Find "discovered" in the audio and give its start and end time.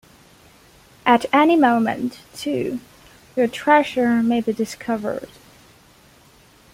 4.51-5.29